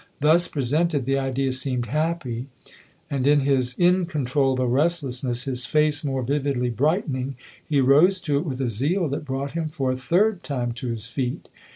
Thus 0.19 0.47
pre 0.47 0.63
sented, 0.63 1.05
the 1.05 1.19
idea 1.19 1.53
seemed 1.53 1.85
happy, 1.85 2.47
and, 3.07 3.27
in 3.27 3.41
his 3.41 3.75
incon 3.75 4.25
trollable 4.25 4.65
restlessness, 4.67 5.43
his 5.43 5.67
face 5.67 6.03
more 6.03 6.23
vividly 6.23 6.71
bright 6.71 7.07
ening, 7.13 7.35
he 7.69 7.81
rose 7.81 8.19
to 8.21 8.39
it 8.39 8.45
with 8.47 8.61
a 8.61 8.67
zeal 8.67 9.07
that 9.09 9.25
brought 9.25 9.51
him 9.51 9.69
for 9.69 9.91
a 9.91 9.95
third 9.95 10.41
time 10.41 10.71
to 10.71 10.87
his 10.87 11.05
feet. 11.05 11.49